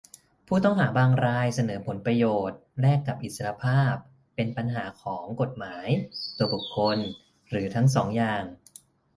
[0.47, 3.93] ผู้ต้องหาบางรายเสนอผลประโยชน์แลกกับอิสรภาพ
[4.35, 5.87] เป็นปัญหาของกฎหมาย
[6.37, 6.97] ตัวบุคคล
[7.49, 8.43] หรือทั้งสองอย่าง